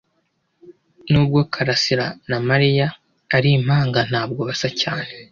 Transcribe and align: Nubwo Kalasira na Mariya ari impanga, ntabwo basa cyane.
Nubwo 1.11 1.39
Kalasira 1.53 2.05
na 2.29 2.37
Mariya 2.49 2.87
ari 3.37 3.49
impanga, 3.57 3.99
ntabwo 4.09 4.39
basa 4.49 4.69
cyane. 4.81 5.09